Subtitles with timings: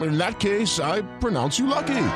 [0.00, 2.08] In that case, I pronounce you lucky.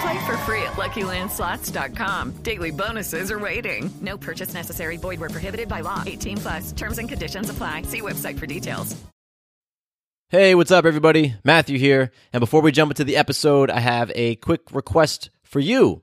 [0.00, 2.36] Play for free at LuckyLandSlots.com.
[2.42, 3.90] Daily bonuses are waiting.
[4.00, 4.96] No purchase necessary.
[4.96, 6.02] Void where prohibited by law.
[6.06, 6.72] 18 plus.
[6.72, 7.82] Terms and conditions apply.
[7.82, 8.96] See website for details.
[10.30, 11.34] Hey, what's up, everybody?
[11.42, 12.12] Matthew here.
[12.32, 16.02] And before we jump into the episode, I have a quick request for you.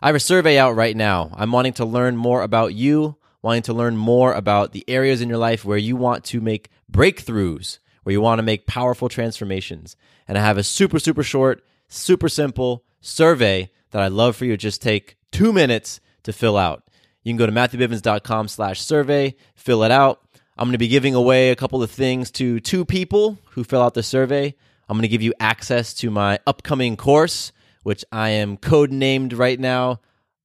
[0.00, 1.30] I have a survey out right now.
[1.34, 5.28] I'm wanting to learn more about you, wanting to learn more about the areas in
[5.28, 9.94] your life where you want to make breakthroughs, where you want to make powerful transformations.
[10.28, 14.52] And I have a super, super short, super simple survey that I'd love for you
[14.52, 16.82] to just take two minutes to fill out.
[17.22, 20.20] You can go to matthewbivens.com slash survey, fill it out.
[20.58, 23.82] I'm going to be giving away a couple of things to two people who fill
[23.82, 24.54] out the survey.
[24.88, 27.52] I'm going to give you access to my upcoming course,
[27.82, 30.00] which I am code named right now,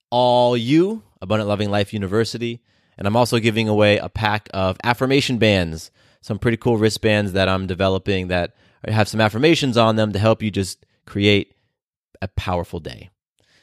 [0.10, 2.62] All You, Abundant Loving Life University.
[2.98, 7.48] And I'm also giving away a pack of affirmation bands, some pretty cool wristbands that
[7.48, 8.54] I'm developing that
[8.90, 11.56] have some affirmations on them to help you just create
[12.22, 13.10] a powerful day.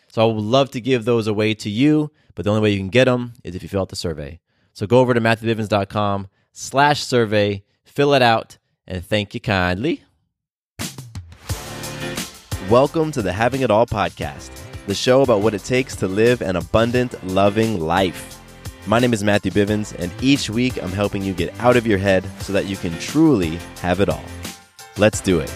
[0.08, 2.78] So I would love to give those away to you, but the only way you
[2.78, 4.40] can get them is if you fill out the survey.
[4.72, 10.02] So go over to matthewbivens.com slash survey, fill it out, and thank you kindly.
[12.70, 14.50] Welcome to the Having It All podcast,
[14.86, 18.40] the show about what it takes to live an abundant, loving life.
[18.86, 21.98] My name is Matthew Bivens, and each week I'm helping you get out of your
[21.98, 24.24] head so that you can truly have it all.
[24.98, 25.48] Let's do it.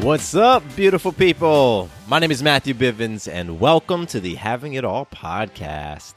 [0.00, 1.90] What's up, beautiful people?
[2.06, 6.14] My name is Matthew Bivens, and welcome to the Having It All podcast.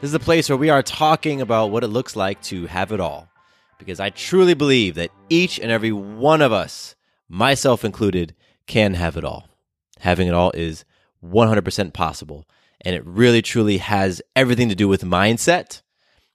[0.00, 2.92] This is a place where we are talking about what it looks like to have
[2.92, 3.28] it all.
[3.80, 6.94] Because I truly believe that each and every one of us,
[7.28, 8.32] myself included,
[8.68, 9.48] can have it all.
[9.98, 10.84] Having it all is
[11.24, 12.48] 100% possible.
[12.82, 15.82] And it really, truly has everything to do with mindset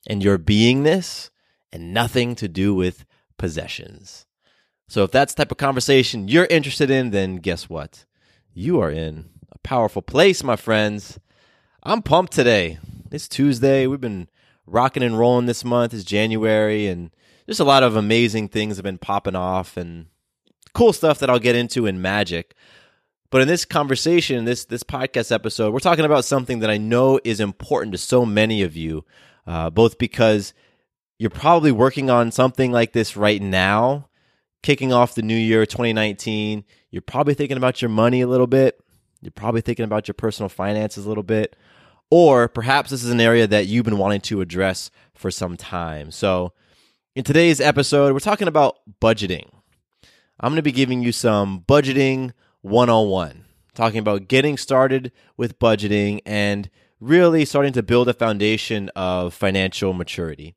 [0.08, 1.30] and your beingness
[1.72, 3.06] and nothing to do with
[3.38, 4.26] possessions.
[4.88, 8.06] So if that's the type of conversation you're interested in, then guess what?
[8.54, 11.20] You are in a powerful place, my friends.
[11.82, 12.78] I'm pumped today.
[13.12, 13.88] It's Tuesday.
[13.88, 14.30] We've been
[14.66, 15.94] rocking and rolling this month.
[15.94, 17.12] It's January, and
[17.48, 20.08] just a lot of amazing things have been popping off and
[20.74, 22.56] cool stuff that I'll get into in magic.
[23.30, 27.20] But in this conversation, this this podcast episode, we're talking about something that I know
[27.24, 29.06] is important to so many of you,
[29.48, 30.54] uh, both because
[31.20, 34.10] you're probably working on something like this right now
[34.62, 38.80] kicking off the new year 2019 you're probably thinking about your money a little bit.
[39.20, 41.56] You're probably thinking about your personal finances a little bit.
[42.12, 46.12] Or perhaps this is an area that you've been wanting to address for some time.
[46.12, 46.54] So
[47.16, 49.50] in today's episode we're talking about budgeting.
[50.40, 53.44] I'm going to be giving you some budgeting 101
[53.74, 56.70] talking about getting started with budgeting and
[57.04, 60.56] really starting to build a foundation of financial maturity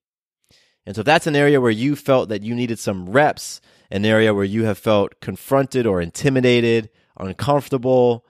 [0.85, 4.05] and so if that's an area where you felt that you needed some reps an
[4.05, 8.25] area where you have felt confronted or intimidated, uncomfortable.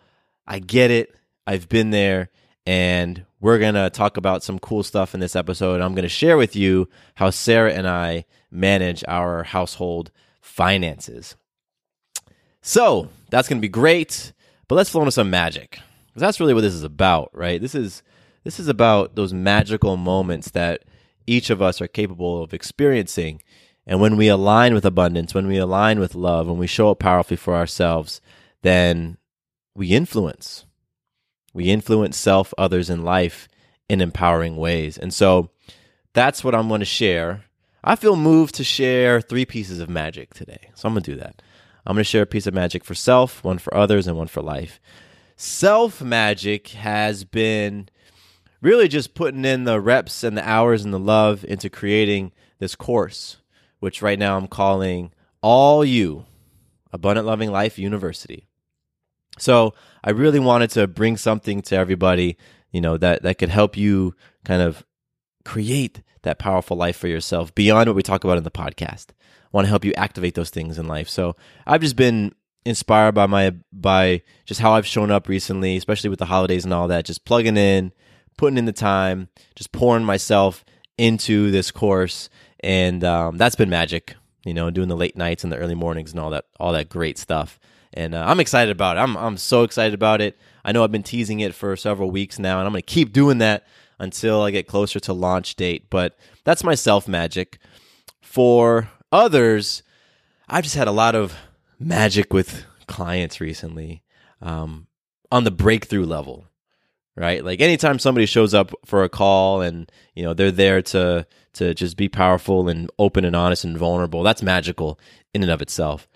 [0.47, 1.15] I get it.
[1.47, 2.31] I've been there.
[2.67, 5.81] And we're going to talk about some cool stuff in this episode.
[5.81, 10.11] I'm going to share with you how Sarah and I manage our household
[10.41, 11.37] finances.
[12.63, 14.33] So that's going to be great.
[14.69, 15.79] But let's flow into some magic.
[16.17, 17.61] That's really what this is about, right?
[17.61, 18.03] This is
[18.45, 20.85] this is about those magical moments that
[21.27, 23.41] each of us are capable of experiencing
[23.87, 26.99] and when we align with abundance, when we align with love, when we show up
[26.99, 28.21] powerfully for ourselves,
[28.63, 29.17] then
[29.75, 30.65] we influence.
[31.55, 33.49] We influence self, others, in life
[33.89, 34.99] in empowering ways.
[34.99, 35.51] And so
[36.13, 37.45] that's what I'm going to share.
[37.85, 40.71] I feel moved to share three pieces of magic today.
[40.75, 41.41] So I'm going to do that.
[41.87, 44.27] I'm going to share a piece of magic for self, one for others, and one
[44.27, 44.81] for life.
[45.37, 47.89] Self magic has been
[48.61, 52.75] really just putting in the reps and the hours and the love into creating this
[52.75, 53.37] course
[53.81, 55.13] which right now I'm calling
[55.43, 56.27] All You
[56.93, 58.49] Abundant Loving Life University.
[59.39, 62.39] So I really wanted to bring something to everybody,
[62.71, 64.85] you know, that, that could help you kind of
[65.45, 69.11] create that powerful life for yourself beyond what we talk about in the podcast.
[69.11, 71.09] I want to help you activate those things in life.
[71.09, 71.37] So
[71.67, 72.35] I've just been
[72.67, 76.75] inspired by my by just how I've shown up recently, especially with the holidays and
[76.75, 77.05] all that.
[77.05, 77.93] Just plugging in,
[78.37, 80.65] putting in the time, just pouring myself
[80.99, 82.29] into this course,
[82.61, 84.17] and um, that's been magic.
[84.45, 86.89] You know, doing the late nights and the early mornings and all that, all that
[86.89, 87.59] great stuff.
[87.95, 89.01] And uh, I'm excited about it.
[89.01, 90.39] I'm I'm so excited about it.
[90.65, 93.13] I know I've been teasing it for several weeks now, and I'm going to keep
[93.13, 93.65] doing that
[93.99, 95.89] until I get closer to launch date.
[95.89, 97.59] But that's my self magic.
[98.21, 99.83] For others,
[100.49, 101.35] I've just had a lot of
[101.79, 104.03] magic with clients recently
[104.41, 104.87] um,
[105.31, 106.47] on the breakthrough level
[107.17, 107.45] right?
[107.45, 111.75] Like anytime somebody shows up for a call and you know they're there to to
[111.75, 115.01] just be powerful and open and honest and vulnerable that's magical
[115.35, 116.07] in and of itself.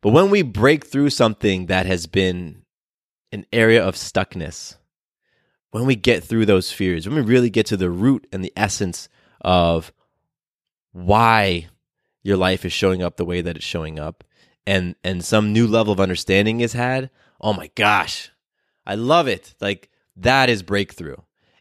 [0.00, 2.62] But when we break through something that has been
[3.32, 4.76] an area of stuckness
[5.70, 8.52] when we get through those fears when we really get to the root and the
[8.56, 9.08] essence
[9.42, 9.92] of
[10.92, 11.68] why
[12.22, 14.24] your life is showing up the way that it's showing up
[14.66, 17.10] and and some new level of understanding is had
[17.40, 18.30] oh my gosh.
[18.86, 19.54] I love it.
[19.60, 21.16] Like that is breakthrough.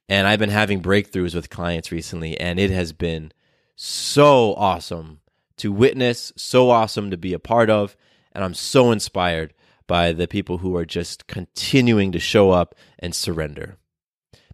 [0.08, 3.32] And i've been having breakthroughs with clients recently and it has been
[3.76, 5.22] so awesome
[5.58, 7.96] to witness so awesome to be a part of
[8.34, 9.54] and i'm so inspired
[9.90, 13.76] by the people who are just continuing to show up and surrender.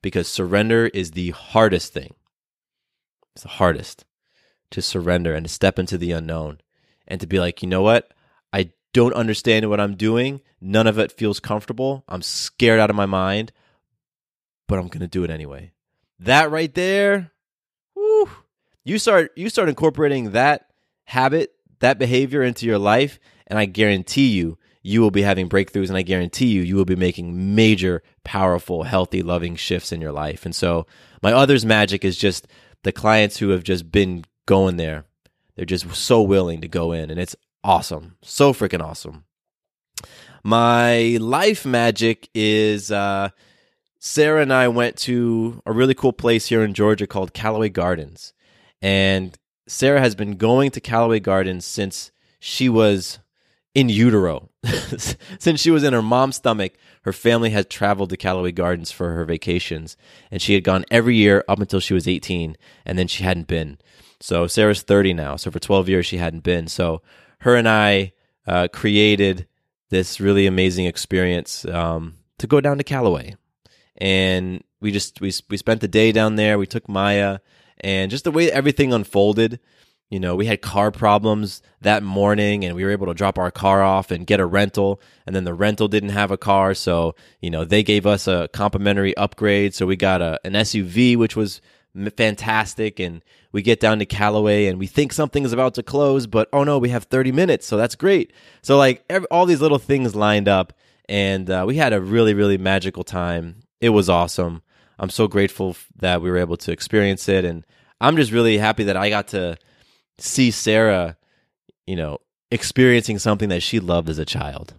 [0.02, 2.16] Because surrender is the hardest thing.
[3.36, 4.06] It's the hardest
[4.72, 6.62] to surrender and to step into the unknown
[7.06, 8.14] and to be like you know what
[8.96, 10.40] don't understand what I'm doing.
[10.62, 12.06] None of it feels comfortable.
[12.08, 13.52] I'm scared out of my mind,
[14.70, 15.74] but I'm going to do it anyway.
[16.20, 17.34] That right there,
[18.86, 20.70] you start you start incorporating that
[21.04, 25.90] habit, that behavior into your life, and I guarantee you you will be having breakthroughs
[25.90, 30.14] and I guarantee you you will be making major, powerful, healthy, loving shifts in your
[30.14, 30.46] life.
[30.46, 30.88] And so,
[31.22, 32.48] my others magic is just
[32.84, 35.04] the clients who have just been going there.
[35.58, 37.36] They're just so willing to go in and it's
[37.66, 38.16] awesome.
[38.22, 39.26] So freaking awesome.
[40.44, 43.30] My life magic is uh,
[44.00, 48.34] Sarah and I went to a really cool place here in Georgia called Callaway Gardens.
[48.82, 49.36] And
[49.68, 53.18] Sarah has been going to Callaway Gardens since she was
[53.74, 54.50] in utero.
[55.40, 59.14] since she was in her mom's stomach, her family had traveled to Callaway Gardens for
[59.14, 59.98] her vacations.
[60.30, 63.48] And she had gone every year up until she was 18, and then she hadn't
[63.48, 63.80] been.
[64.20, 65.36] So Sarah's 30 now.
[65.36, 66.68] So for 12 years, she hadn't been.
[66.68, 67.02] So
[67.40, 68.14] her and I
[68.48, 69.48] uh, created
[69.90, 73.36] this really amazing experience um, to go down to Callaway,
[73.98, 76.58] and we just we we spent the day down there.
[76.58, 77.40] We took Maya,
[77.80, 79.60] and just the way everything unfolded.
[80.10, 83.50] You know, we had car problems that morning and we were able to drop our
[83.50, 85.02] car off and get a rental.
[85.26, 86.76] And then the rental didn't have a car.
[86.76, 89.74] So, you know, they gave us a complimentary upgrade.
[89.74, 91.60] So we got a, an SUV, which was
[92.16, 93.00] fantastic.
[93.00, 96.50] And we get down to Callaway and we think something is about to close, but
[96.52, 97.66] oh no, we have 30 minutes.
[97.66, 98.34] So that's great.
[98.62, 100.74] So, like, every, all these little things lined up.
[101.08, 103.62] And uh, we had a really, really magical time.
[103.80, 104.64] It was awesome.
[104.98, 107.46] I'm so grateful that we were able to experience it.
[107.46, 107.66] And
[108.02, 109.58] I'm just really happy that I got to
[110.18, 111.18] see Sarah,
[111.86, 112.20] you know,
[112.52, 114.74] experiencing something that she loved as a child.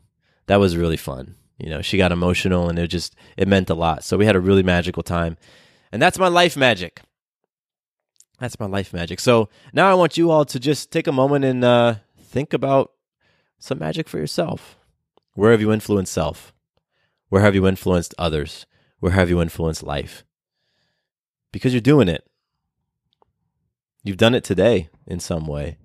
[0.46, 1.36] That was really fun.
[1.58, 4.04] You know, she got emotional and it just, it meant a lot.
[4.04, 5.36] So we had a really magical time.
[5.92, 7.00] And that's my life magic.
[8.38, 9.20] That's my life magic.
[9.20, 12.92] So now I want you all to just take a moment and uh, think about
[13.58, 14.78] some magic for yourself.
[15.34, 16.52] Where have you influenced self?
[17.28, 18.66] Where have you influenced others?
[19.00, 20.24] Where have you influenced life?
[21.52, 22.26] Because you're doing it.
[24.04, 25.78] You've done it today in some way.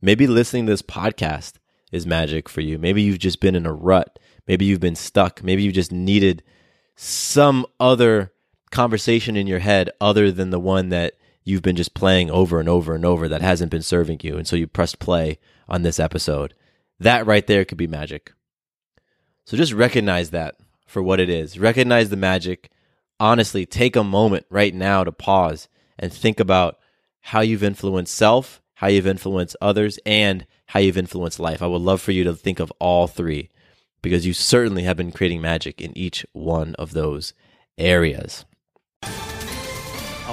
[0.00, 1.54] Maybe listening to this podcast
[1.90, 2.78] is magic for you.
[2.78, 4.18] Maybe you've just been in a rut.
[4.46, 5.42] Maybe you've been stuck.
[5.42, 6.42] Maybe you just needed
[6.96, 8.32] some other
[8.70, 12.68] conversation in your head other than the one that you've been just playing over and
[12.68, 14.36] over and over that hasn't been serving you.
[14.36, 16.54] And so you pressed play on this episode.
[16.98, 18.32] That right there could be magic.
[19.44, 21.58] So just recognize that for what it is.
[21.58, 22.70] Recognize the magic.
[23.20, 26.78] Honestly, take a moment right now to pause and think about
[27.20, 31.62] how you've influenced self, how you've influenced others, and how you've influenced life.
[31.62, 33.50] I would love for you to think of all three
[34.02, 37.32] because you certainly have been creating magic in each one of those
[37.78, 38.44] areas.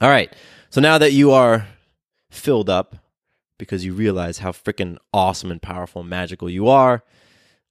[0.00, 0.32] All right.
[0.70, 1.66] So now that you are
[2.30, 2.94] filled up
[3.58, 7.02] because you realize how freaking awesome and powerful and magical you are,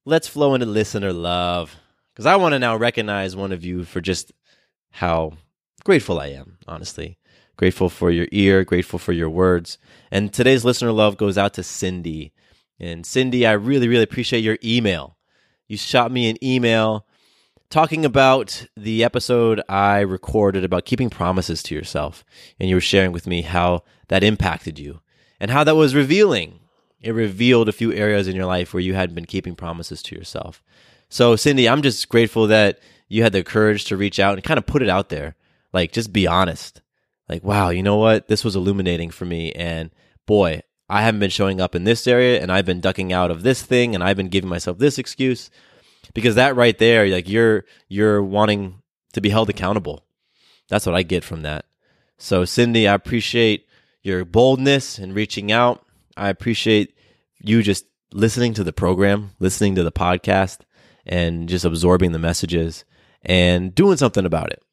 [0.03, 1.77] let's flow into listener love.
[2.13, 4.33] Because I want to now recognize one of you for just
[4.91, 5.33] how
[5.85, 7.17] grateful I am, honestly.
[7.55, 9.77] Grateful for your ear, grateful for your words.
[10.11, 12.33] And today's listener love goes out to Cindy.
[12.77, 15.17] And Cindy, I really, really appreciate your email.
[15.67, 17.06] You shot me an email
[17.69, 22.23] talking about the episode I recorded about keeping promises to yourself.
[22.59, 25.01] And you were sharing with me how that impacted you
[25.39, 26.59] and how that was revealing.
[27.01, 30.15] It revealed a few areas in your life where you hadn't been keeping promises to
[30.15, 30.63] yourself.
[31.09, 34.57] So, Cindy, I'm just grateful that you had the courage to reach out and kind
[34.57, 35.35] of put it out there.
[35.71, 36.81] Like, just be honest.
[37.29, 38.27] Like, wow, you know what?
[38.27, 39.51] This was illuminating for me.
[39.51, 39.91] And
[40.25, 43.43] boy, I haven't been showing up in this area and I've been ducking out of
[43.43, 45.49] this thing and I've been giving myself this excuse
[46.17, 48.81] because that right there like you're you're wanting
[49.13, 50.03] to be held accountable.
[50.67, 51.65] That's what i get from that.
[52.17, 53.67] So cindy i appreciate
[54.01, 55.85] your boldness and reaching out.
[56.17, 56.95] I appreciate
[57.39, 60.61] you just listening to the program listening to the podcast
[61.05, 62.83] and just absorbing the messages
[63.21, 64.63] and doing something about it.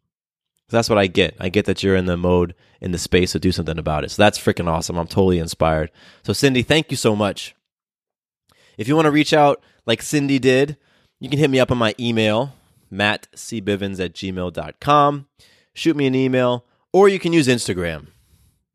[0.70, 1.36] That's what i get.
[1.38, 4.12] I get that you're in the mode in the space to do something about it.
[4.12, 4.96] So that's freaking awesome.
[4.96, 5.90] I'm totally inspired.
[6.22, 7.54] So cindy thank you so much.
[8.78, 10.78] If you want to reach out like cindy did
[11.24, 12.54] you can hit me up on my email,
[12.92, 15.26] mattcbivens at gmail.com.
[15.72, 18.08] Shoot me an email, or you can use Instagram.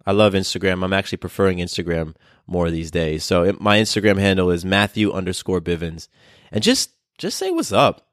[0.04, 0.84] I love Instagram.
[0.84, 2.16] I'm actually preferring Instagram
[2.48, 3.24] more these days.
[3.24, 6.08] So my Instagram handle is Matthew underscore Bivens.
[6.52, 6.90] And just
[7.20, 8.08] just say what's up.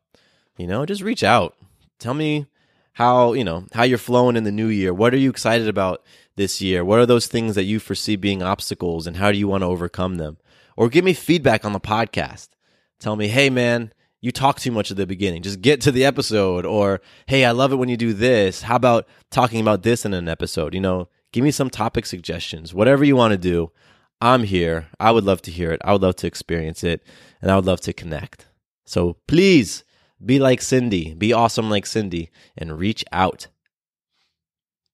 [0.59, 1.57] You know, just reach out.
[1.99, 2.45] Tell me
[2.93, 4.93] how, you know, how you're flowing in the new year.
[4.93, 6.85] What are you excited about this year?
[6.85, 9.66] What are those things that you foresee being obstacles and how do you want to
[9.66, 10.37] overcome them?
[10.76, 12.50] Or give me feedback on the podcast.
[12.99, 15.43] Tell me, hey man, you talk too much at the beginning.
[15.43, 16.65] Just get to the episode.
[16.65, 18.63] Or, hey, I love it when you do this.
[18.63, 20.75] How about talking about this in an episode?
[20.75, 22.75] You know, give me some topic suggestions.
[22.75, 23.71] Whatever you want to do,
[24.21, 24.89] I'm here.
[24.99, 25.81] I would love to hear it.
[25.85, 27.03] I would love to experience it.
[27.43, 28.47] And I would love to connect.
[28.85, 29.85] So please
[30.25, 33.49] be like Cindy, be awesome like Cindy, and reach out.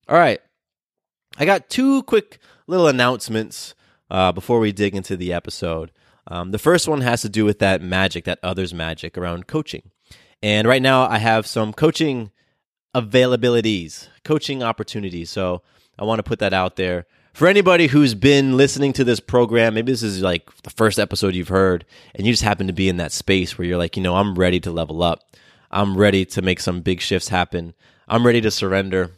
[0.09, 0.41] All right.
[1.39, 3.75] I got two quick little announcements
[4.11, 5.93] uh, before we dig into the episode.
[6.27, 9.91] Um, the first one has to do with that magic, that others magic around coaching.
[10.43, 12.31] And right now, I have some coaching
[12.95, 15.31] availabilities, coaching opportunities.
[15.31, 15.63] So
[15.99, 17.07] I want to put that out there.
[17.33, 21.35] For anybody who's been listening to this program, maybe this is like the first episode
[21.35, 24.03] you've heard, and you just happen to be in that space where you're like, you
[24.03, 25.21] know, I'm ready to level up.
[25.71, 27.73] I'm ready to make some big shifts happen.
[28.07, 29.13] I'm ready to surrender.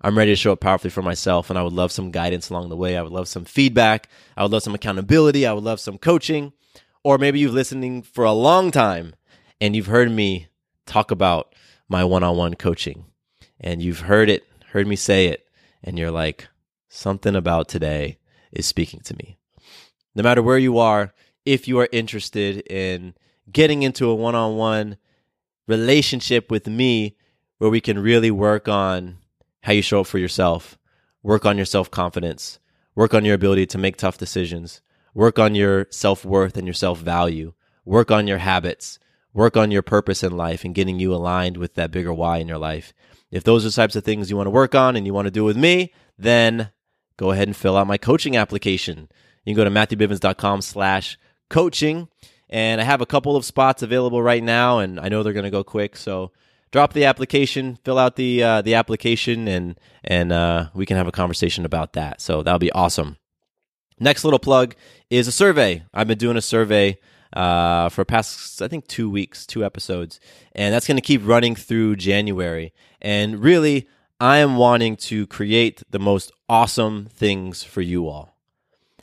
[0.00, 2.68] I'm ready to show up powerfully for myself, and I would love some guidance along
[2.68, 2.96] the way.
[2.96, 4.08] I would love some feedback.
[4.36, 5.46] I would love some accountability.
[5.46, 6.52] I would love some coaching.
[7.02, 9.14] Or maybe you've listening for a long time
[9.60, 10.48] and you've heard me
[10.84, 11.54] talk about
[11.88, 13.06] my one-on-one coaching,
[13.60, 15.46] and you've heard it, heard me say it,
[15.82, 16.48] and you're like,
[16.88, 18.18] something about today
[18.52, 19.38] is speaking to me.
[20.14, 23.14] No matter where you are, if you are interested in
[23.50, 24.96] getting into a one-on-one
[25.68, 27.16] relationship with me
[27.58, 29.18] where we can really work on
[29.66, 30.78] how you show up for yourself,
[31.24, 32.60] work on your self confidence,
[32.94, 34.80] work on your ability to make tough decisions,
[35.12, 37.52] work on your self worth and your self value,
[37.84, 39.00] work on your habits,
[39.34, 42.46] work on your purpose in life and getting you aligned with that bigger why in
[42.46, 42.94] your life.
[43.32, 45.26] If those are the types of things you want to work on and you want
[45.26, 46.70] to do with me, then
[47.16, 49.08] go ahead and fill out my coaching application.
[49.44, 51.18] You can go to matthewbivens.com slash
[51.50, 52.06] coaching.
[52.48, 55.42] And I have a couple of spots available right now, and I know they're going
[55.42, 55.96] to go quick.
[55.96, 56.30] So
[56.76, 61.08] drop the application, fill out the uh, the application, and and uh, we can have
[61.08, 62.20] a conversation about that.
[62.20, 63.16] So that'll be awesome.
[63.98, 64.74] Next little plug
[65.08, 65.84] is a survey.
[65.94, 66.98] I've been doing a survey
[67.32, 70.20] uh, for past I think two weeks, two episodes,
[70.54, 72.74] and that's going to keep running through January.
[73.00, 73.88] And really,
[74.20, 78.36] I am wanting to create the most awesome things for you all.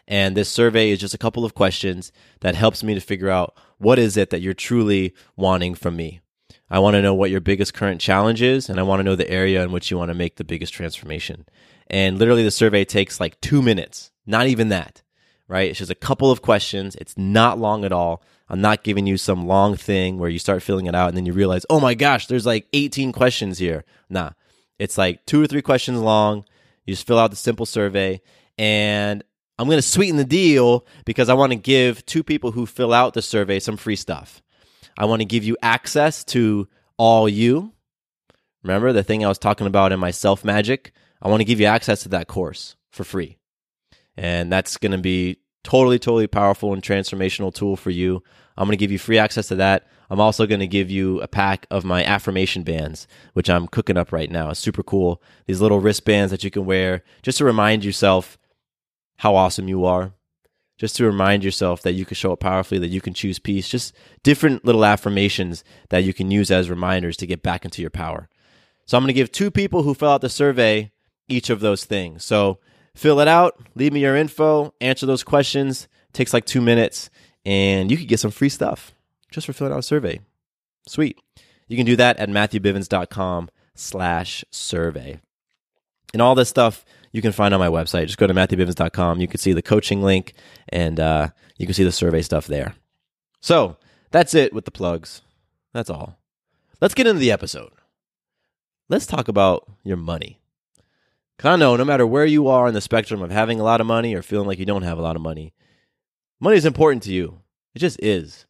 [0.08, 2.12] And this survey is just a couple of questions
[2.42, 6.20] that helps me to figure out what is it that you're truly wanting from me.
[6.70, 9.16] I want to know what your biggest current challenge is, and I want to know
[9.16, 11.46] the area in which you want to make the biggest transformation.
[11.88, 15.02] And literally, the survey takes like two minutes, not even that,
[15.48, 15.70] right?
[15.70, 16.96] It's just a couple of questions.
[16.96, 18.24] It's not long at all.
[18.50, 21.26] I'm not giving you some long thing where you start filling it out and then
[21.26, 23.84] you realize, oh my gosh, there's like 18 questions here.
[24.10, 24.32] Nah,
[24.78, 26.46] It's like two or three questions long.
[26.86, 28.22] You just fill out the simple survey.
[28.58, 29.24] And
[29.58, 32.94] I'm going to sweeten the deal because I want to give two people who fill
[32.94, 34.43] out the survey some free stuff.
[34.98, 37.74] I want to give you access to all you.
[38.64, 40.94] Remember the thing I was talking about in my self magic?
[41.22, 43.38] I want to give you access to that course for free.
[44.16, 48.22] And that's going to be totally, totally powerful and transformational tool for you.
[48.58, 49.88] I'm going to give you free access to that.
[50.10, 53.98] I'm also going to give you a pack of my affirmation bands, which I'm cooking
[53.98, 54.52] up right now.
[54.52, 55.22] It's super cool.
[55.48, 58.38] These little wristbands that you can wear just to remind yourself
[59.18, 60.14] how awesome you are,
[60.84, 63.70] just to remind yourself that you can show up powerfully, that you can choose peace,
[63.70, 67.90] just different little affirmations that you can use as reminders to get back into your
[67.90, 68.28] power.
[68.86, 70.92] So I'm going to give two people who fill out the survey
[71.30, 72.26] each of those things.
[72.26, 72.60] So
[72.94, 75.88] fill it out, leave me your info, answer those questions.
[76.10, 77.10] It takes like two minutes,
[77.46, 78.94] and you could get some free stuff
[79.32, 80.20] just for filling out a survey.
[80.86, 81.18] Sweet.
[81.70, 85.22] You can do that at matthewbivens.com slash survey.
[86.12, 88.08] And all this stuff you can find on my website.
[88.08, 89.22] Just go to matthewbivens.com.
[89.22, 90.34] You can see the coaching link
[90.70, 92.76] and uh, you can see the survey stuff there.
[93.40, 93.78] So
[94.12, 95.22] that's it with the plugs.
[95.74, 96.18] That's all.
[96.82, 97.72] Let's get into the episode.
[98.90, 100.40] Let's talk about your money.
[101.44, 103.88] I know no matter where you are in the spectrum of having a lot of
[103.88, 105.54] money or feeling like you don't have a lot of money,
[106.40, 107.42] money is important to you.
[107.76, 108.46] It just is.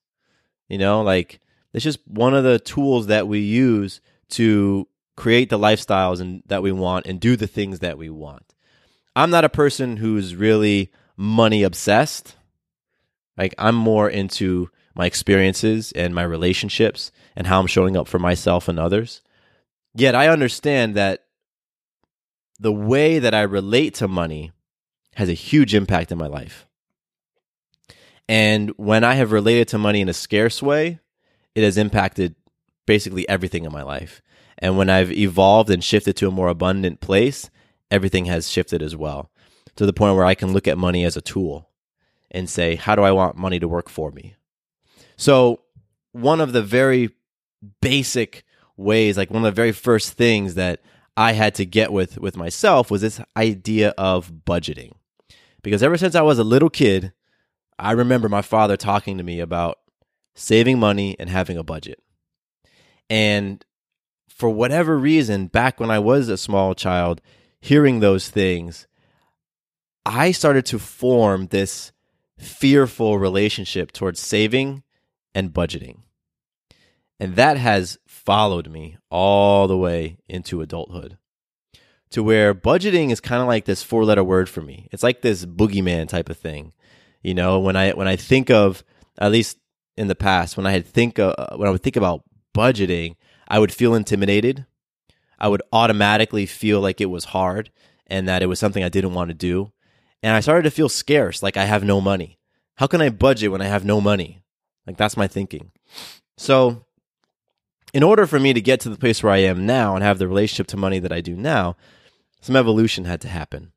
[0.70, 1.40] You know, like
[1.74, 4.00] it's just one of the tools that we use
[4.32, 8.53] to create the lifestyles and that we want and do the things that we want.
[9.16, 12.36] I'm not a person who's really money obsessed.
[13.38, 18.20] Like I'm more into my experiences and my relationships and how I'm showing up for
[18.20, 19.22] myself and others.
[19.96, 21.26] Yet I understand that
[22.60, 24.52] the way that I relate to money
[25.16, 26.68] has a huge impact in my life.
[28.28, 31.00] And when I have related to money in a scarce way,
[31.56, 32.36] it has impacted
[32.86, 34.22] basically everything in my life.
[34.58, 37.50] And when I've evolved and shifted to a more abundant place,
[37.94, 39.30] everything has shifted as well
[39.76, 41.70] to the point where I can look at money as a tool
[42.32, 44.36] and say, how do I want money to work for me?
[45.16, 45.62] So,
[46.12, 47.12] one of the very
[47.82, 48.44] basic
[48.78, 50.82] ways, like one of the very first things that
[51.16, 54.94] I had to get with with myself was this idea of budgeting.
[55.62, 57.14] Because ever since I was a little kid,
[57.78, 59.80] I remember my father talking to me about
[60.36, 62.02] saving money and having a budget.
[63.10, 63.64] And
[64.28, 67.22] for whatever reason, back when I was a small child,
[67.64, 68.88] hearing those things,
[70.06, 71.94] I started to form this
[72.38, 74.84] fearful relationship towards saving
[75.34, 76.00] and budgeting.
[77.22, 81.18] And that has followed me all the way into adulthood
[82.10, 84.90] to where budgeting is kind of like this four letter word for me.
[84.92, 86.74] It's like this boogeyman type of thing.
[87.22, 88.84] You know, when I when I think of
[89.18, 89.58] at least
[89.96, 92.24] in the past when I had think uh, when I would think about
[92.54, 93.16] budgeting,
[93.48, 94.66] I would feel intimidated.
[95.44, 97.70] I would automatically feel like it was hard
[98.08, 99.74] and that it was something I didn't want to do.
[100.24, 102.40] And I started to feel scarce, like I have no money.
[102.76, 104.42] How can I budget when I have no money?
[104.88, 105.72] Like that's my thinking.
[106.38, 106.86] So,
[107.94, 110.18] in order for me to get to the place where I am now and have
[110.18, 111.76] the relationship to money that I do now,
[112.40, 113.74] some evolution had to happen.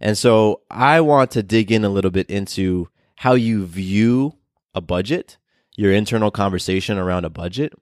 [0.00, 4.36] And so I want to dig in a little bit into how you view
[4.74, 5.36] a budget,
[5.76, 7.74] your internal conversation around a budget.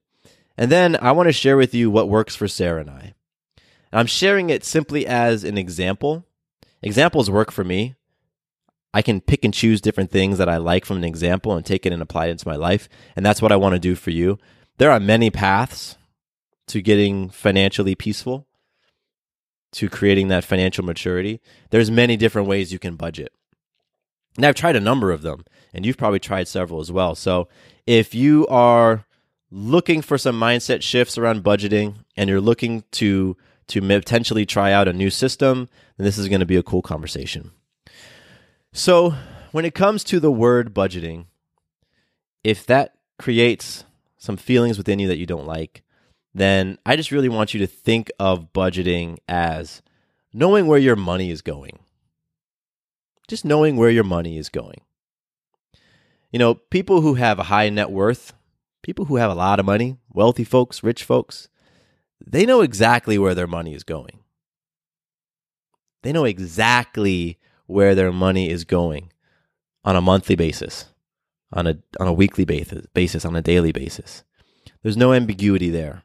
[0.56, 3.14] And then I want to share with you what works for Sarah and I.
[3.92, 6.24] And I'm sharing it simply as an example.
[6.82, 7.94] Examples work for me.
[8.94, 11.84] I can pick and choose different things that I like from an example and take
[11.84, 12.88] it and apply it into my life.
[13.14, 14.38] And that's what I want to do for you.
[14.78, 15.96] There are many paths
[16.68, 18.46] to getting financially peaceful
[19.76, 23.30] to creating that financial maturity, there's many different ways you can budget.
[24.36, 27.14] And I've tried a number of them, and you've probably tried several as well.
[27.14, 27.48] So
[27.86, 29.04] if you are
[29.50, 33.37] looking for some mindset shifts around budgeting and you're looking to
[33.68, 36.82] to potentially try out a new system, then this is going to be a cool
[36.82, 37.50] conversation.
[38.72, 39.14] So,
[39.50, 41.26] when it comes to the word budgeting,
[42.44, 43.85] if that creates
[44.18, 45.82] some feelings within you that you don't like,
[46.35, 49.82] then I just really want you to think of budgeting as
[50.32, 51.78] knowing where your money is going.
[53.26, 54.82] Just knowing where your money is going.
[56.30, 58.35] You know, people who have a high net worth,
[58.82, 61.48] people who have a lot of money, wealthy folks, rich folks,
[62.24, 64.20] they know exactly where their money is going.
[66.02, 69.12] They know exactly where their money is going
[69.84, 70.86] on a monthly basis,
[71.52, 74.22] on a on a weekly basis, basis on a daily basis.
[74.82, 76.04] There's no ambiguity there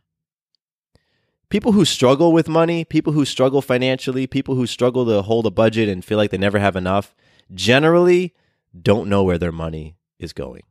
[1.52, 5.52] people who struggle with money, people who struggle financially, people who struggle to hold a
[5.52, 7.14] budget and feel like they never have enough,
[7.54, 8.34] generally
[8.82, 10.64] don't know where their money is going.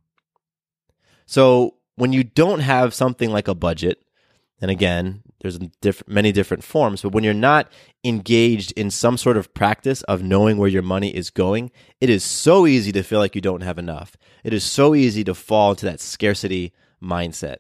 [1.26, 4.02] So when you don't have something like a budget,
[4.58, 7.70] and again, there's diff- many different forms, but when you're not
[8.02, 12.24] engaged in some sort of practice of knowing where your money is going, it is
[12.24, 14.16] so easy to feel like you don't have enough.
[14.42, 17.58] It is so easy to fall into that scarcity mindset.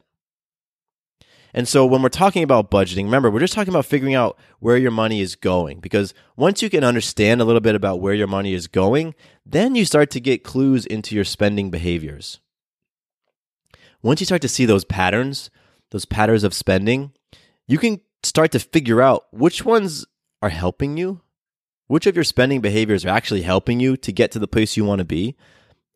[1.52, 4.78] And so when we're talking about budgeting, remember, we're just talking about figuring out where
[4.78, 5.80] your money is going.
[5.80, 9.74] Because once you can understand a little bit about where your money is going, then
[9.74, 12.40] you start to get clues into your spending behaviors.
[14.02, 15.50] Once you start to see those patterns,
[15.90, 17.12] those patterns of spending,
[17.66, 20.06] you can start to figure out which ones
[20.42, 21.20] are helping you,
[21.86, 24.84] which of your spending behaviors are actually helping you to get to the place you
[24.84, 25.36] want to be,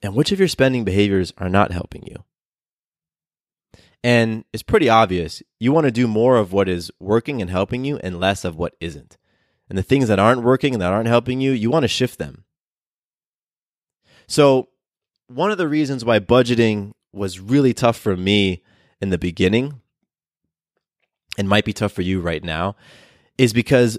[0.02, 2.24] and which of your spending behaviors are not helping you.
[4.02, 5.42] And it's pretty obvious.
[5.58, 8.54] You want to do more of what is working and helping you and less of
[8.56, 9.16] what isn't.
[9.70, 12.18] And the things that aren't working and that aren't helping you, you want to shift
[12.18, 12.44] them.
[14.26, 14.68] So,
[15.26, 18.62] one of the reasons why budgeting was really tough for me
[19.00, 19.80] in the beginning
[21.38, 22.76] and might be tough for you right now
[23.38, 23.98] is because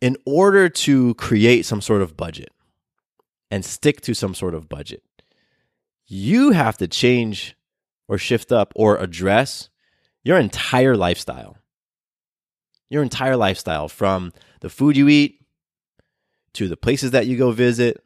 [0.00, 2.50] in order to create some sort of budget
[3.50, 5.02] and stick to some sort of budget,
[6.06, 7.56] you have to change
[8.06, 9.68] or shift up or address
[10.22, 11.56] your entire lifestyle.
[12.90, 15.42] Your entire lifestyle from the food you eat
[16.54, 18.02] to the places that you go visit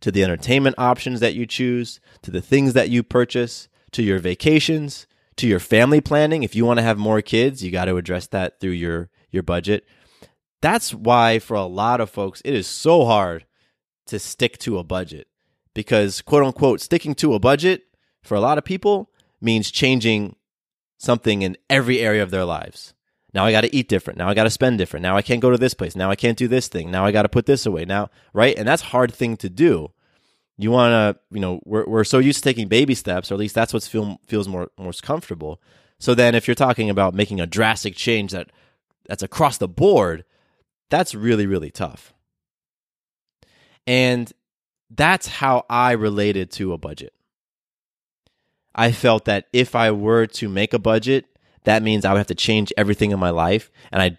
[0.00, 4.18] to the entertainment options that you choose to the things that you purchase to your
[4.18, 5.06] vacations
[5.36, 8.26] to your family planning if you want to have more kids you got to address
[8.28, 9.86] that through your your budget
[10.60, 13.44] that's why for a lot of folks it is so hard
[14.06, 15.28] to stick to a budget
[15.74, 17.82] because quote unquote sticking to a budget
[18.22, 20.36] for a lot of people means changing
[20.98, 22.94] something in every area of their lives.
[23.36, 24.18] Now I got to eat different.
[24.18, 25.02] Now I got to spend different.
[25.02, 25.94] Now I can't go to this place.
[25.94, 26.90] Now I can't do this thing.
[26.90, 27.84] Now I got to put this away.
[27.84, 28.56] Now, right?
[28.56, 29.92] And that's hard thing to do.
[30.56, 33.40] You want to, you know, we're, we're so used to taking baby steps, or at
[33.40, 35.60] least that's what feel, feels more most comfortable.
[35.98, 38.50] So then, if you're talking about making a drastic change that
[39.06, 40.24] that's across the board,
[40.88, 42.14] that's really really tough.
[43.86, 44.32] And
[44.88, 47.12] that's how I related to a budget.
[48.74, 51.26] I felt that if I were to make a budget,
[51.66, 53.70] that means I would have to change everything in my life.
[53.92, 54.18] And I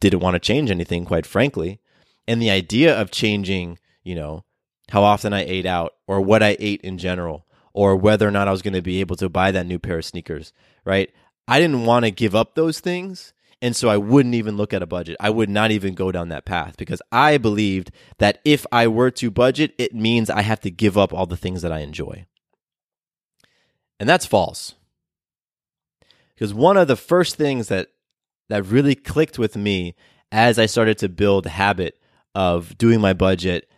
[0.00, 1.78] didn't want to change anything, quite frankly.
[2.26, 4.44] And the idea of changing, you know,
[4.90, 8.48] how often I ate out or what I ate in general or whether or not
[8.48, 10.52] I was going to be able to buy that new pair of sneakers,
[10.84, 11.10] right?
[11.46, 13.32] I didn't want to give up those things.
[13.62, 15.18] And so I wouldn't even look at a budget.
[15.20, 19.10] I would not even go down that path because I believed that if I were
[19.12, 22.24] to budget, it means I have to give up all the things that I enjoy.
[23.98, 24.76] And that's false.
[26.40, 27.88] Because one of the first things that
[28.48, 29.94] that really clicked with me
[30.32, 32.00] as I started to build habit
[32.34, 33.68] of doing my budget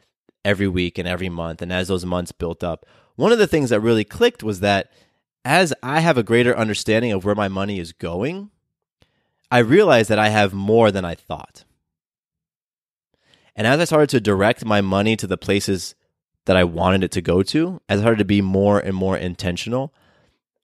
[0.45, 3.71] every week and every month and as those months built up, one of the things
[3.71, 4.93] that really clicked was that
[5.45, 8.51] as I have a greater understanding of where my money is going,
[9.51, 11.65] I realized that I have more than I thought.
[13.57, 15.97] And as I started to direct my money to the places
[16.47, 19.19] that I wanted it to go to, as I started to be more and more
[19.19, 19.93] intentional,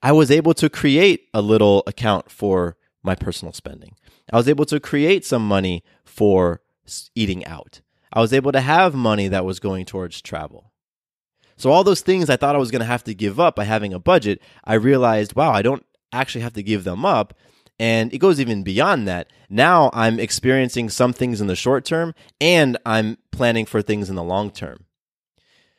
[0.02, 3.96] I was able to create a little account for my personal spending.
[4.32, 6.60] I was able to create some money for
[7.14, 7.80] eating out.
[8.12, 10.72] I was able to have money that was going towards travel.
[11.56, 13.64] So, all those things I thought I was going to have to give up by
[13.64, 17.34] having a budget, I realized, wow, I don't actually have to give them up.
[17.80, 19.30] And it goes even beyond that.
[19.48, 24.16] Now I'm experiencing some things in the short term and I'm planning for things in
[24.16, 24.84] the long term.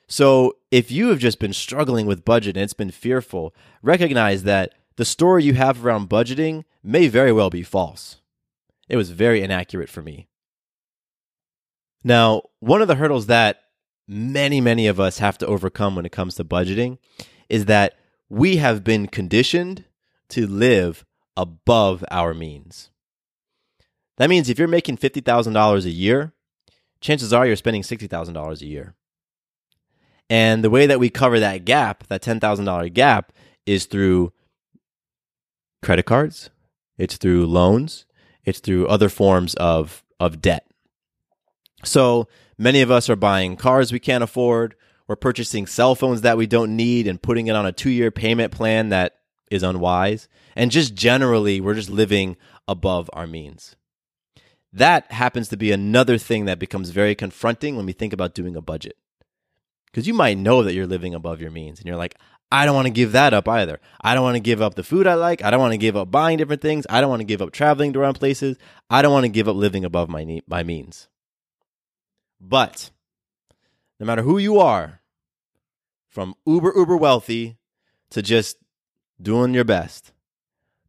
[0.10, 4.74] So if you have just been struggling with budget and it's been fearful, recognize that
[4.98, 8.18] the story you have around budgeting may very well be false.
[8.90, 10.28] It was very inaccurate for me.
[12.04, 13.62] Now, one of the hurdles that
[14.08, 16.98] many, many of us have to overcome when it comes to budgeting
[17.48, 17.94] is that
[18.30, 19.86] we have been conditioned
[20.30, 21.06] to live
[21.38, 22.90] above our means.
[24.18, 26.34] That means if you're making $50,000 a year,
[27.00, 28.96] chances are you're spending $60,000 a year.
[30.30, 33.34] And the way that we cover that gap, that $10,000 gap,
[33.66, 34.32] is through
[35.82, 36.50] credit cards,
[36.98, 38.06] it's through loans,
[38.46, 40.66] it's through other forms of, of debt.
[41.84, 44.76] So many of us are buying cars we can't afford.
[45.08, 48.12] We're purchasing cell phones that we don't need and putting it on a two year
[48.12, 49.16] payment plan that
[49.50, 50.28] is unwise.
[50.56, 52.38] And just generally, we're just living
[52.68, 53.76] above our means.
[54.72, 58.56] That happens to be another thing that becomes very confronting when we think about doing
[58.56, 58.98] a budget.
[59.92, 62.16] Because you might know that you're living above your means and you're like,
[62.52, 63.80] I don't want to give that up either.
[64.02, 65.44] I don't want to give up the food I like.
[65.44, 66.86] I don't want to give up buying different things.
[66.90, 68.58] I don't want to give up traveling to around places.
[68.90, 71.08] I don't want to give up living above my, my means.
[72.42, 72.90] But
[74.00, 75.02] no matter who you are,
[76.08, 77.58] from uber, uber wealthy
[78.10, 78.58] to just
[79.22, 80.12] doing your best,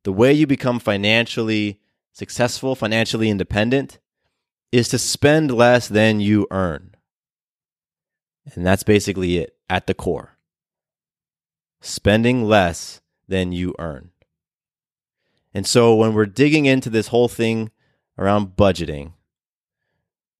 [0.02, 1.80] the way you become financially
[2.12, 3.98] successful, financially independent,
[4.72, 6.89] is to spend less than you earn.
[8.54, 10.36] And that's basically it at the core.
[11.80, 14.10] Spending less than you earn.
[15.54, 17.70] And so when we're digging into this whole thing
[18.18, 19.12] around budgeting,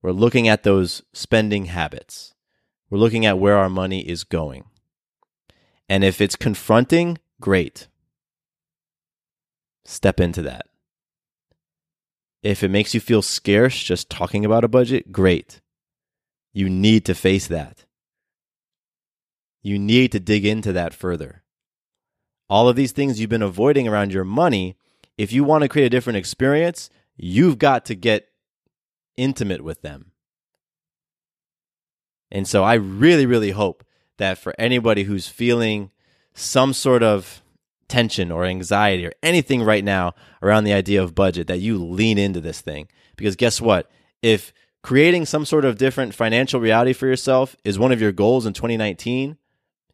[0.02, 2.34] we're looking at those spending habits.
[2.88, 4.64] We're looking at where our money is going.
[5.88, 7.88] And if it's confronting, great.
[9.84, 10.66] Step into that.
[12.42, 15.60] If it makes you feel scarce just talking about a budget, great.
[16.52, 17.84] You need to face that.
[19.62, 21.42] You need to dig into that further.
[22.49, 24.77] All of these things you've been avoiding around your money,
[25.16, 28.29] if you want to create a different experience, you've got to get
[29.16, 30.12] intimate with them.
[32.31, 33.85] And so I really, really hope
[34.18, 35.90] that for anybody who's feeling
[36.35, 37.42] some sort of
[37.88, 42.18] tension or anxiety or anything right now around the idea of budget, that you lean
[42.18, 42.88] into this thing.
[43.16, 43.90] Because guess what?
[44.23, 48.46] If creating some sort of different financial reality for yourself is one of your goals
[48.46, 49.37] in 2019,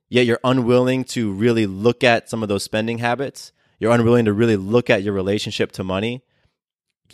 [0.09, 4.33] yet you're unwilling to really look at some of those spending habits, you're unwilling to
[4.33, 6.23] really look at your relationship to money,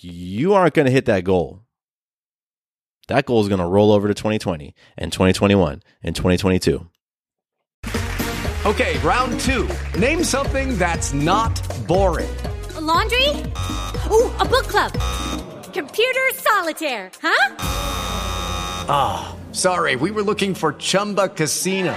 [0.01, 1.63] you aren't going to hit that goal.
[3.09, 6.89] That goal is going to roll over to 2020 and 2021 and 2022.
[8.65, 9.69] Okay, round two.
[9.99, 12.31] Name something that's not boring.
[12.77, 13.29] A laundry?
[14.09, 14.93] Ooh, a book club.
[15.73, 17.57] Computer solitaire, huh?
[18.89, 21.97] Ah, oh, sorry, we were looking for Chumba Casino.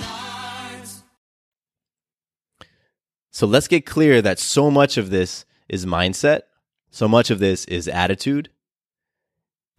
[3.31, 6.41] So let's get clear that so much of this is mindset,
[6.89, 8.49] so much of this is attitude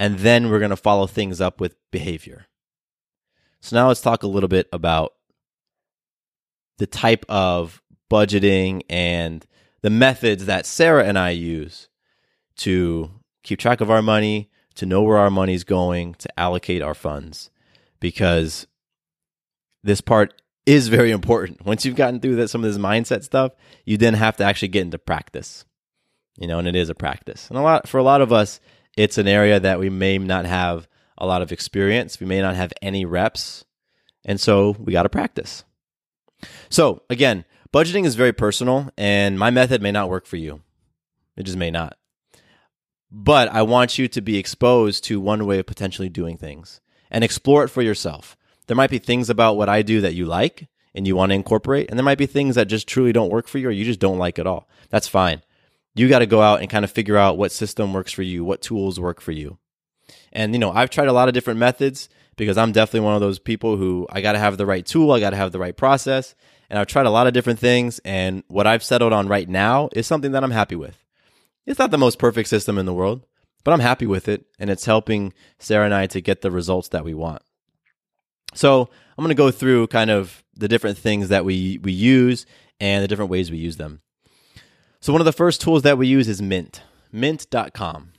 [0.03, 2.47] and then we're going to follow things up with behavior.
[3.61, 5.13] So now let's talk a little bit about
[6.79, 9.47] the type of budgeting and
[9.83, 11.89] the methods that Sarah and I use
[12.57, 13.13] to
[13.45, 17.51] keep track of our money, to know where our money's going, to allocate our funds.
[18.01, 18.67] Because
[19.85, 21.65] this part is very important.
[21.65, 23.53] Once you've gotten through that, some of this mindset stuff,
[23.85, 25.65] you then have to actually get into practice.
[26.39, 27.49] You know, and it is a practice.
[27.49, 28.61] And a lot for a lot of us,
[28.97, 32.21] it's an area that we may not have a lot of experience.
[32.21, 33.65] We may not have any reps.
[34.25, 35.65] And so we got to practice.
[36.71, 40.63] So again, budgeting is very personal and my method may not work for you.
[41.37, 41.97] It just may not.
[43.11, 47.23] But I want you to be exposed to one way of potentially doing things and
[47.23, 48.37] explore it for yourself.
[48.67, 51.35] There might be things about what I do that you like and you want to
[51.35, 53.85] incorporate, and there might be things that just truly don't work for you or you
[53.85, 54.69] just don't like at all.
[54.91, 55.43] That's fine
[55.95, 58.45] you got to go out and kind of figure out what system works for you,
[58.45, 59.59] what tools work for you.
[60.33, 63.21] And, you know, I've tried a lot of different methods because I'm definitely one of
[63.21, 65.59] those people who I got to have the right tool, I got to have the
[65.59, 66.35] right process.
[66.71, 67.99] And I've tried a lot of different things.
[68.05, 71.05] And what I've settled on right now is something that I'm happy with.
[71.67, 73.27] It's not the most perfect system in the world,
[73.63, 74.47] but I'm happy with it.
[74.59, 77.43] And it's helping Sarah and I to get the results that we want.
[78.55, 82.47] So I'm going to go through kind of the different things that we, we use
[82.81, 84.01] and the different ways we use them.
[85.01, 88.13] So one of the first tools that we use is Mint, mint.com.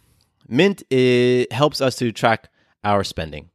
[0.47, 2.49] Mint it helps us to track
[2.83, 3.49] our spending.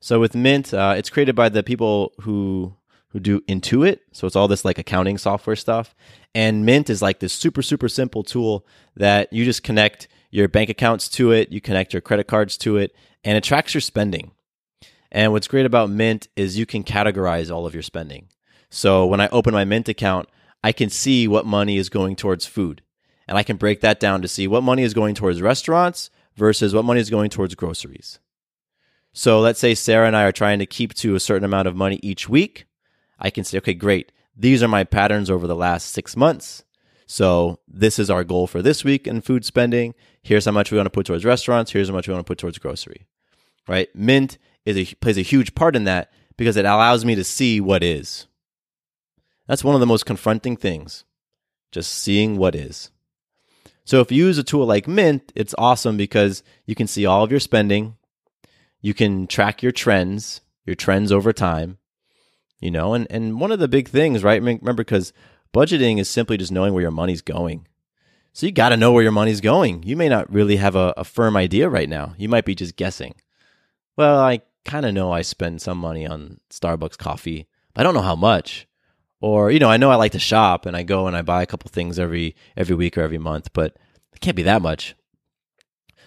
[0.00, 2.76] So with Mint, uh, it's created by the people who
[3.08, 4.00] who do Intuit.
[4.12, 5.94] So it's all this like accounting software stuff.
[6.34, 10.70] And Mint is like this super super simple tool that you just connect your bank
[10.70, 14.30] accounts to it, you connect your credit cards to it, and it tracks your spending.
[15.16, 18.28] And what's great about Mint is you can categorize all of your spending.
[18.68, 20.28] So when I open my Mint account,
[20.62, 22.82] I can see what money is going towards food.
[23.26, 26.74] And I can break that down to see what money is going towards restaurants versus
[26.74, 28.18] what money is going towards groceries.
[29.14, 31.74] So let's say Sarah and I are trying to keep to a certain amount of
[31.74, 32.66] money each week.
[33.18, 34.12] I can say, okay, great.
[34.36, 36.62] These are my patterns over the last six months.
[37.06, 39.94] So this is our goal for this week in food spending.
[40.22, 41.72] Here's how much we want to put towards restaurants.
[41.72, 43.06] Here's how much we want to put towards grocery.
[43.66, 43.88] Right?
[43.96, 47.60] Mint is a, plays a huge part in that because it allows me to see
[47.60, 48.26] what is.
[49.46, 51.04] That's one of the most confronting things.
[51.72, 52.90] Just seeing what is.
[53.84, 57.22] So if you use a tool like Mint, it's awesome because you can see all
[57.22, 57.96] of your spending,
[58.80, 61.78] you can track your trends, your trends over time,
[62.60, 64.42] you know, and, and one of the big things, right?
[64.42, 65.12] Remember, because
[65.54, 67.68] budgeting is simply just knowing where your money's going.
[68.32, 69.84] So you got to know where your money's going.
[69.84, 72.14] You may not really have a, a firm idea right now.
[72.18, 73.14] You might be just guessing.
[73.96, 77.94] Well, I kind of know I spend some money on Starbucks coffee, but I don't
[77.94, 78.66] know how much.
[79.20, 81.42] Or, you know, I know I like to shop and I go and I buy
[81.42, 83.76] a couple things every every week or every month, but
[84.12, 84.94] it can't be that much.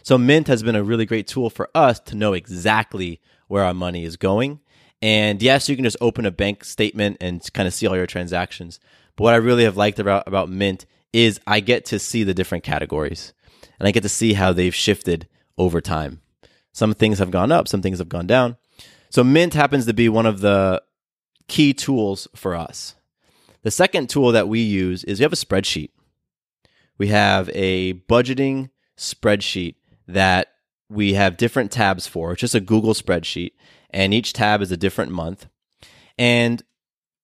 [0.04, 3.74] So Mint has been a really great tool for us to know exactly where our
[3.74, 4.60] money is going.
[5.02, 8.06] And yes, you can just open a bank statement and kind of see all your
[8.06, 8.80] transactions.
[9.16, 12.34] But what I really have liked about, about Mint is I get to see the
[12.34, 13.34] different categories
[13.80, 16.22] and I get to see how they've shifted over time.
[16.74, 18.58] Some things have gone up, some things have gone down.
[19.10, 20.82] So Mint happens to be one of the
[21.48, 22.96] key tools for us.
[23.64, 25.90] The second tool that we use is we have a spreadsheet.
[26.98, 29.76] We have a budgeting spreadsheet
[30.08, 30.50] that
[30.90, 32.32] we have different tabs for.
[32.32, 33.52] It's just a Google spreadsheet,
[33.90, 35.48] and each tab is a different month.
[36.18, 36.62] And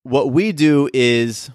[0.04, 1.50] what we do is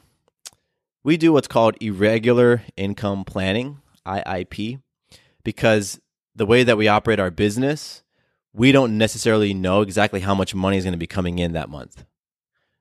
[1.03, 4.83] we do what's called irregular income planning, IIP,
[5.45, 6.01] because
[6.41, 8.03] the way that we operate our business,
[8.55, 11.69] we don't necessarily know exactly how much money is going to be coming in that
[11.69, 12.07] month.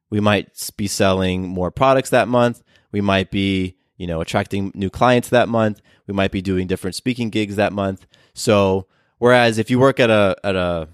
[0.10, 2.64] We might be selling more products that month.
[2.94, 5.82] We might be, you know, attracting new clients that month.
[6.08, 8.08] We might be doing different speaking gigs that month.
[8.34, 10.88] So, whereas if you work at a at a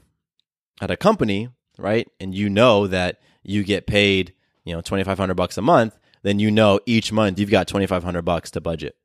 [0.81, 5.59] at a company, right, and you know that you get paid, you know, 2500 bucks
[5.59, 8.95] a month, then you know each month you've got 2500 bucks to budget.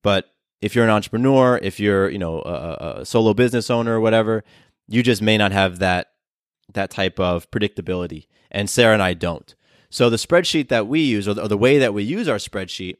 [0.00, 0.31] But
[0.62, 4.44] if you're an entrepreneur, if you're, you know, a, a solo business owner or whatever,
[4.88, 6.12] you just may not have that
[6.72, 8.28] that type of predictability.
[8.50, 9.54] And Sarah and I don't.
[9.90, 12.36] So the spreadsheet that we use, or the, or the, way that we use our
[12.36, 12.96] spreadsheet,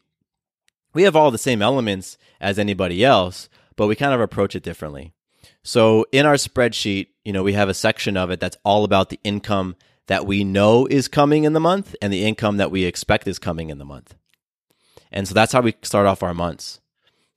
[0.92, 4.62] we have all the same elements as anybody else, but we kind of approach it
[4.62, 5.14] differently.
[5.62, 9.08] So in our spreadsheet, you know, we have a section of it that's all about
[9.08, 12.84] the income that we know is coming in the month and the income that we
[12.84, 14.14] expect is coming in the month.
[15.10, 16.80] And so that's how we start off our months.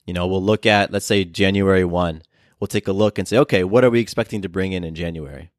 [0.05, 2.21] You know, we'll look at, let's say, January 1.
[2.59, 4.95] We'll take a look and say, okay, what are we expecting to bring in in
[4.95, 5.51] January?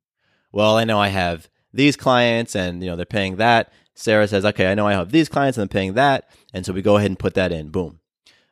[0.53, 3.73] Well, I know I have these clients and, you know, they're paying that.
[3.95, 6.31] Sarah says, okay, I know I have these clients and I'm paying that.
[6.55, 7.71] And so we go ahead and put that in.
[7.71, 8.01] Boom.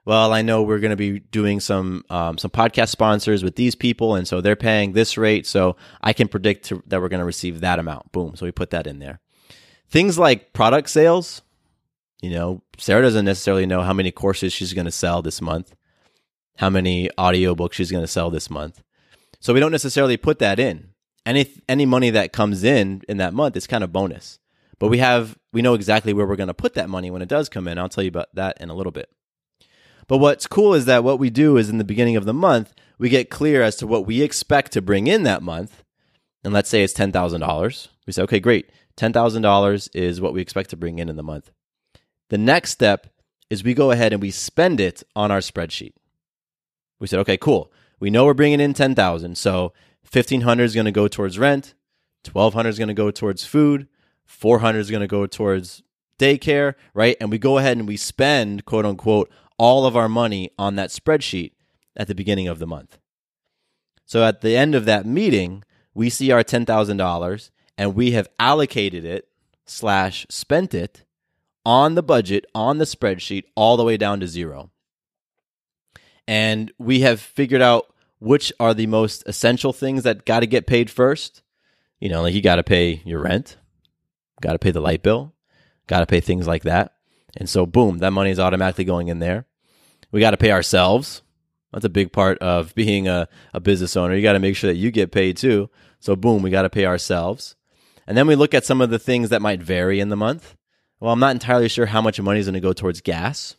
[0.07, 3.75] Well, I know we're going to be doing some um, some podcast sponsors with these
[3.75, 7.21] people, and so they're paying this rate, so I can predict to, that we're going
[7.21, 8.13] to receive that amount.
[8.13, 8.37] Boom.
[8.37, 9.21] So we put that in there.
[9.89, 11.41] Things like product sales,
[12.21, 15.75] you know, Sarah doesn't necessarily know how many courses she's going to sell this month,
[16.57, 18.83] how many audiobooks she's going to sell this month.
[19.41, 20.91] So we don't necessarily put that in.
[21.27, 24.39] Any any money that comes in in that month is kind of bonus.
[24.79, 27.29] But we have we know exactly where we're going to put that money when it
[27.29, 27.79] does come in.
[27.79, 29.11] I'll tell you about that in a little bit.
[30.07, 32.75] But what's cool is that what we do is in the beginning of the month,
[32.99, 35.83] we get clear as to what we expect to bring in that month.
[36.43, 37.89] And let's say it's $10,000.
[38.07, 38.71] We say, okay, great.
[38.99, 41.51] $10,000 is what we expect to bring in in the month.
[42.29, 43.07] The next step
[43.49, 45.95] is we go ahead and we spend it on our spreadsheet.
[47.05, 47.71] We said, okay, cool.
[48.01, 49.37] We know we're bringing in 10,000.
[49.37, 49.75] So
[50.11, 51.75] 1500 is going to go towards rent.
[52.33, 53.89] 1200 is going to go towards food.
[54.25, 55.83] 400 is going to go towards
[56.19, 57.15] daycare, right?
[57.21, 60.89] And we go ahead and we spend, quote unquote, all of our money on that
[60.89, 61.53] spreadsheet
[61.95, 62.97] at the beginning of the month.
[64.07, 65.63] So at the end of that meeting,
[65.93, 69.29] we see our $10,000 and we have allocated it
[69.67, 71.05] slash spent it
[71.67, 74.71] on the budget on the spreadsheet all the way down to zero.
[76.27, 80.67] And we have figured out which are the most essential things that got to get
[80.67, 81.43] paid first.
[82.01, 83.57] You know, like you got to pay your rent,
[84.41, 85.35] got to pay the light bill,
[85.87, 86.95] got to pay things like that.
[87.37, 89.47] And so, boom, that money is automatically going in there.
[90.11, 91.23] We got to pay ourselves.
[91.73, 94.15] That's a big part of being a, a business owner.
[94.15, 95.69] You got to make sure that you get paid too.
[95.99, 97.57] So, boom, we got to pay ourselves.
[98.07, 100.57] And then we look at some of the things that might vary in the month.
[101.01, 103.57] Well, I'm not entirely sure how much money is going to go towards gas.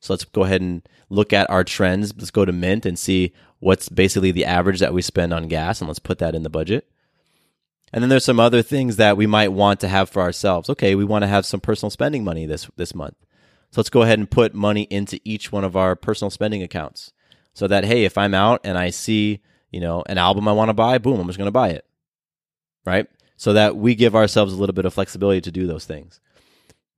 [0.00, 2.14] So let's go ahead and look at our trends.
[2.16, 5.80] Let's go to Mint and see what's basically the average that we spend on gas,
[5.80, 6.88] and let's put that in the budget.
[7.92, 10.68] And then there's some other things that we might want to have for ourselves.
[10.68, 13.16] Okay, we want to have some personal spending money this this month.
[13.70, 17.12] So let's go ahead and put money into each one of our personal spending accounts.
[17.54, 19.40] So that hey, if I'm out and I see,
[19.70, 21.84] you know, an album I want to buy, boom, I'm just going to buy it.
[22.84, 23.06] Right?
[23.36, 26.20] So that we give ourselves a little bit of flexibility to do those things.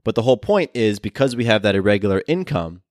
[0.05, 2.83] But the whole point is because we have that irregular income,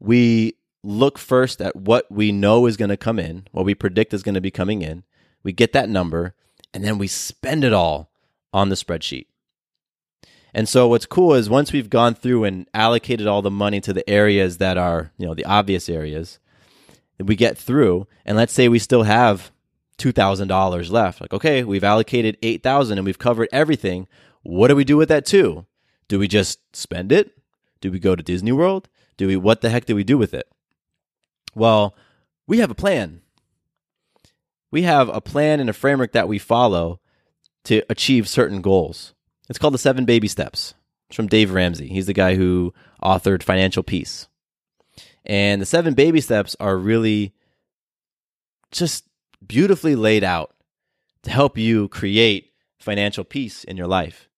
[0.00, 4.12] we look first at what we know is going to come in, what we predict
[4.12, 5.02] is going to be coming in.
[5.42, 6.34] We get that number
[6.72, 8.10] and then we spend it all
[8.52, 9.26] on the spreadsheet.
[10.52, 13.92] And so what's cool is once we've gone through and allocated all the money to
[13.92, 16.38] the areas that are, you know, the obvious areas,
[17.18, 19.50] we get through, and let's say we still have
[19.98, 21.20] $2,000 left.
[21.20, 24.06] Like, okay, we've allocated 8,000 and we've covered everything.
[24.42, 25.66] What do we do with that two?
[26.06, 27.36] Do we just spend it?
[27.80, 28.88] Do we go to Disney World?
[29.16, 30.48] Do we what the heck do we do with it?
[31.54, 31.94] Well,
[32.46, 33.22] we have a plan.
[34.70, 37.00] We have a plan and a framework that we follow
[37.64, 39.14] to achieve certain goals.
[39.48, 40.74] It's called the 7 baby steps.
[41.08, 41.88] It's from Dave Ramsey.
[41.88, 44.26] He's the guy who authored Financial Peace.
[45.24, 47.34] And the 7 baby steps are really
[48.70, 49.04] just
[49.46, 50.54] beautifully laid out
[51.22, 54.28] to help you create financial peace in your life.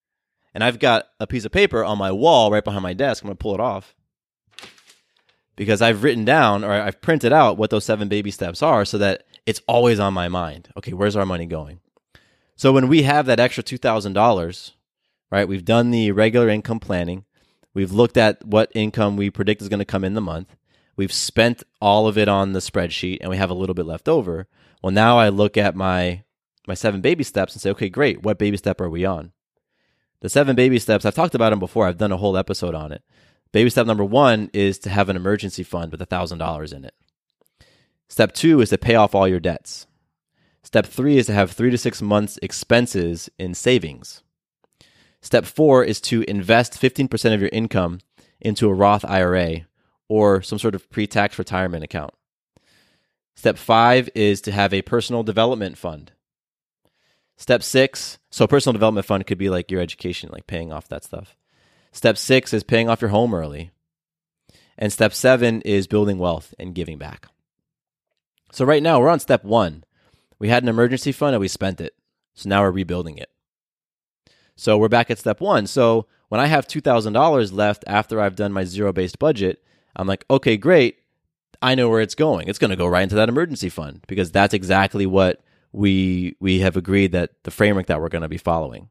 [0.54, 3.22] And I've got a piece of paper on my wall right behind my desk.
[3.22, 3.94] I'm going to pull it off
[5.56, 8.98] because I've written down or I've printed out what those seven baby steps are so
[8.98, 10.68] that it's always on my mind.
[10.76, 11.80] Okay, where's our money going?
[12.54, 14.72] So when we have that extra $2,000,
[15.30, 17.24] right, we've done the regular income planning,
[17.74, 20.56] we've looked at what income we predict is going to come in the month,
[20.96, 24.08] we've spent all of it on the spreadsheet, and we have a little bit left
[24.08, 24.46] over.
[24.82, 26.22] Well, now I look at my
[26.66, 28.22] my seven baby steps and say, okay, great.
[28.22, 29.30] What baby step are we on?
[30.20, 31.86] The seven baby steps, I've talked about them before.
[31.86, 33.02] I've done a whole episode on it.
[33.52, 36.94] Baby step number one is to have an emergency fund with $1,000 in it.
[38.08, 39.86] Step two is to pay off all your debts.
[40.62, 44.22] Step three is to have three to six months' expenses in savings.
[45.20, 48.00] Step four is to invest 15% of your income
[48.40, 49.66] into a Roth IRA
[50.08, 52.12] or some sort of pre tax retirement account.
[53.34, 56.12] Step five is to have a personal development fund.
[57.36, 61.04] Step six, so personal development fund could be like your education, like paying off that
[61.04, 61.36] stuff.
[61.96, 63.70] Step six is paying off your home early.
[64.76, 67.28] And step seven is building wealth and giving back.
[68.52, 69.82] So right now we're on step one.
[70.38, 71.94] We had an emergency fund and we spent it.
[72.34, 73.30] So now we're rebuilding it.
[74.56, 75.66] So we're back at step one.
[75.66, 79.64] So when I have $2,000 left after I've done my zero based budget,
[79.96, 80.98] I'm like, okay, great.
[81.62, 82.48] I know where it's going.
[82.48, 85.40] It's going to go right into that emergency fund because that's exactly what
[85.72, 88.90] we we have agreed that the framework that we're going to be following.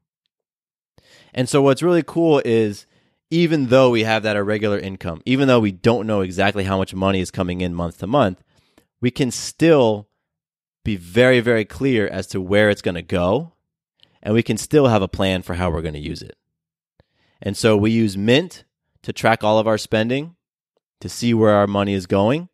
[1.35, 2.87] And so what's really cool is
[3.29, 6.93] even though we have that irregular income, even though we don't know exactly how much
[6.93, 8.43] money is coming in month to month,
[9.01, 10.07] we can still
[10.83, 13.53] be very very clear as to where it's going to go
[14.25, 16.35] and we can still have a plan for how we're going to use it.
[17.41, 18.63] And so we use Mint
[19.03, 20.35] to track all of our spending
[20.99, 22.49] to see where our money is going.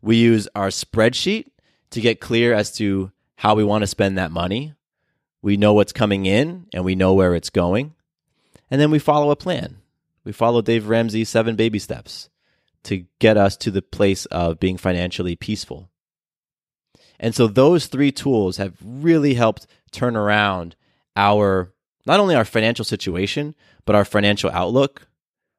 [0.00, 1.46] We use our spreadsheet
[1.90, 4.74] to get clear as to how we want to spend that money.
[5.42, 7.94] We know what's coming in and we know where it's going.
[8.70, 9.78] And then we follow a plan.
[10.24, 12.28] We follow Dave Ramsey's seven baby steps
[12.84, 15.90] to get us to the place of being financially peaceful.
[17.18, 20.76] And so those three tools have really helped turn around
[21.16, 21.72] our
[22.06, 23.54] not only our financial situation,
[23.84, 25.08] but our financial outlook,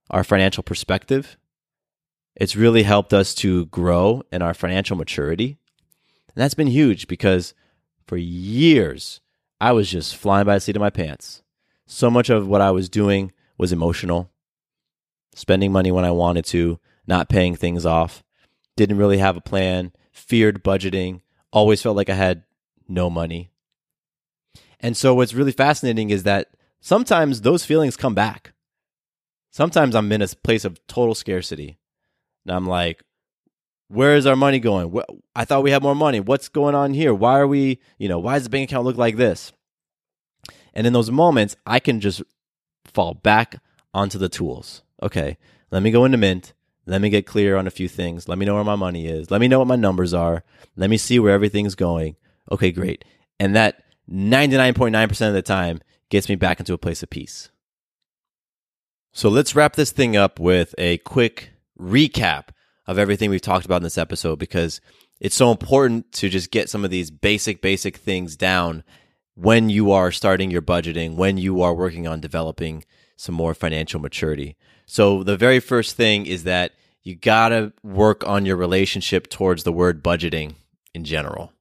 [0.10, 1.38] our financial perspective.
[2.36, 5.58] It's really helped us to grow in our financial maturity.
[6.34, 7.54] And that's been huge because
[8.08, 9.22] for years,
[9.60, 11.41] I was just flying by the seat of my pants.
[11.94, 14.32] So much of what I was doing was emotional,
[15.36, 18.24] spending money when I wanted to, not paying things off,
[18.78, 21.20] didn't really have a plan, feared budgeting,
[21.52, 22.44] always felt like I had
[22.88, 23.52] no money.
[24.80, 28.54] And so, what's really fascinating is that sometimes those feelings come back.
[29.52, 31.78] Sometimes I'm in a place of total scarcity.
[32.46, 33.04] And I'm like,
[33.90, 34.98] where is our money going?
[35.36, 36.22] I thought we had more money.
[36.22, 37.14] What's going on here?
[37.14, 39.52] Why are we, you know, why does the bank account look like this?
[40.74, 42.22] And in those moments, I can just
[42.86, 43.62] fall back
[43.94, 44.84] onto the tools.
[45.02, 45.38] Okay,
[45.72, 46.54] let me go into Mint.
[46.86, 48.28] Let me get clear on a few things.
[48.28, 49.30] Let me know where my money is.
[49.30, 50.44] Let me know what my numbers are.
[50.76, 52.16] Let me see where everything's going.
[52.52, 53.06] Okay, great.
[53.40, 57.50] And that 99.9% of the time gets me back into a place of peace.
[59.14, 62.46] So let's wrap this thing up with a quick recap
[62.88, 64.82] of everything we've talked about in this episode because
[65.20, 68.84] it's so important to just get some of these basic, basic things down
[69.36, 72.84] when you are starting your budgeting, when you are working on developing
[73.16, 74.56] some more financial maturity.
[74.86, 76.74] So the very first thing is that
[77.04, 80.56] you got to work on your relationship towards the word budgeting
[80.94, 81.54] in general.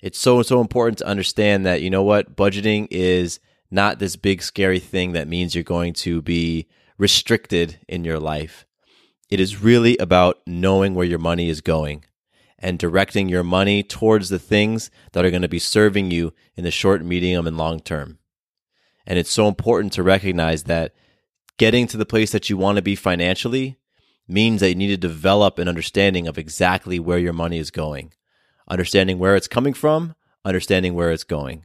[0.00, 3.40] It's so, so important to understand that, you know what, budgeting is
[3.70, 6.66] not this big scary thing that means you're going to be
[6.98, 8.66] restricted in your life.
[9.30, 12.04] It is really about knowing where your money is going
[12.58, 16.64] and directing your money towards the things that are going to be serving you in
[16.64, 18.18] the short, medium, and long term.
[19.06, 20.94] And it's so important to recognize that
[21.58, 23.78] getting to the place that you want to be financially
[24.28, 28.12] means that you need to develop an understanding of exactly where your money is going,
[28.68, 31.64] understanding where it's coming from, understanding where it's going.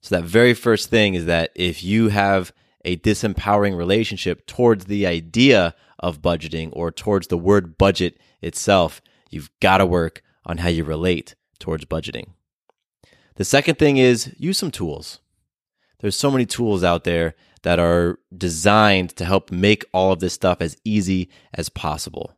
[0.00, 2.52] So, that very first thing is that if you have
[2.84, 9.50] a disempowering relationship towards the idea of budgeting or towards the word budget itself, you've
[9.60, 12.30] got to work on how you relate towards budgeting.
[13.36, 15.20] The second thing is use some tools.
[16.00, 20.32] There's so many tools out there that are designed to help make all of this
[20.32, 22.34] stuff as easy as possible.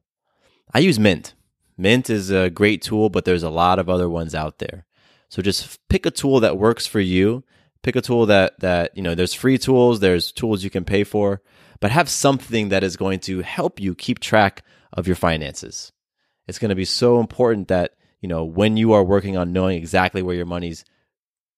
[0.75, 1.35] I use Mint.
[1.77, 4.87] Mint is a great tool, but there's a lot of other ones out there.
[5.29, 7.45] So just pick a tool that works for you.
[7.83, 11.03] Pick a tool that that, you know, there's free tools, there's tools you can pay
[11.03, 11.41] for,
[11.81, 15.93] but have something that is going to help you keep track of your finances.
[16.47, 19.77] It's going to be so important that, you know, when you are working on knowing
[19.77, 20.85] exactly where your money's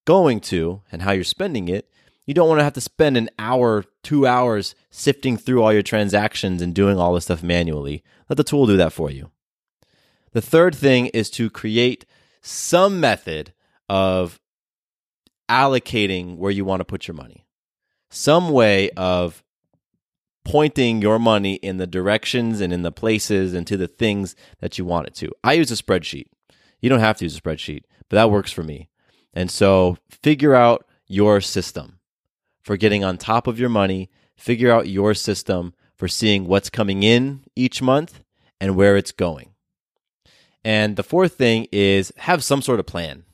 [0.04, 1.88] going to and how you're spending it,
[2.26, 5.82] you don't want to have to spend an hour, two hours sifting through all your
[5.82, 8.04] transactions and doing all this stuff manually.
[8.28, 9.30] Let the tool do that for you.
[10.32, 12.06] The third thing is to create
[12.40, 13.52] some method
[13.88, 14.40] of
[15.48, 17.44] allocating where you want to put your money,
[18.08, 19.42] some way of
[20.44, 24.78] pointing your money in the directions and in the places and to the things that
[24.78, 25.30] you want it to.
[25.44, 26.26] I use a spreadsheet.
[26.82, 28.90] You don't have to use a spreadsheet, but that works for me.
[29.32, 32.00] And so figure out your system
[32.62, 37.02] for getting on top of your money, figure out your system for seeing what's coming
[37.02, 38.20] in each month
[38.60, 39.50] and where it's going.
[40.64, 43.24] And the fourth thing is have some sort of plan.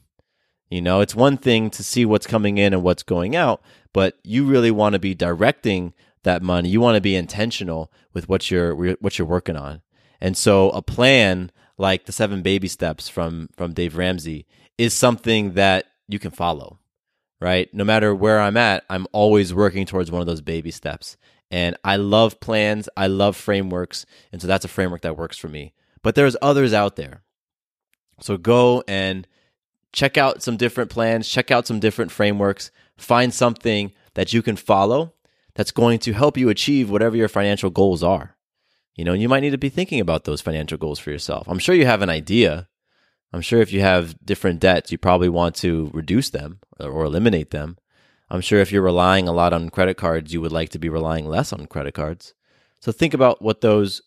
[0.70, 3.62] You know, it's one thing to see what's coming in and what's going out,
[3.94, 5.94] but you really want to be directing
[6.24, 6.68] that money.
[6.68, 9.80] You want to be intentional with what you're what you're working on.
[10.20, 15.54] And so a plan like the 7 baby steps from from Dave Ramsey is something
[15.54, 16.78] that you can follow.
[17.40, 17.72] Right?
[17.72, 21.16] No matter where I'm at, I'm always working towards one of those baby steps.
[21.50, 25.48] And I love plans, I love frameworks, and so that's a framework that works for
[25.48, 25.72] me.
[26.02, 27.22] But there's others out there.
[28.20, 29.26] So go and
[29.92, 34.56] check out some different plans, check out some different frameworks, find something that you can
[34.56, 35.14] follow
[35.54, 38.36] that's going to help you achieve whatever your financial goals are.
[38.98, 41.46] You know, you might need to be thinking about those financial goals for yourself.
[41.48, 42.66] I'm sure you have an idea.
[43.32, 47.52] I'm sure if you have different debts, you probably want to reduce them or eliminate
[47.52, 47.78] them.
[48.28, 50.88] I'm sure if you're relying a lot on credit cards, you would like to be
[50.88, 52.34] relying less on credit cards.
[52.80, 54.02] So think about what those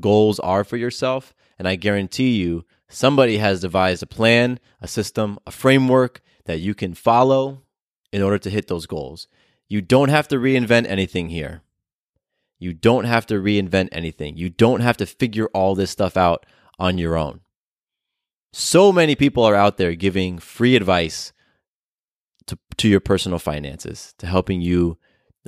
[0.00, 1.32] goals are for yourself.
[1.56, 6.74] And I guarantee you, somebody has devised a plan, a system, a framework that you
[6.74, 7.62] can follow
[8.12, 9.28] in order to hit those goals.
[9.68, 11.62] You don't have to reinvent anything here.
[12.62, 14.36] You don't have to reinvent anything.
[14.36, 16.46] You don't have to figure all this stuff out
[16.78, 17.40] on your own.
[18.52, 21.32] So many people are out there giving free advice
[22.46, 24.96] to, to your personal finances, to helping you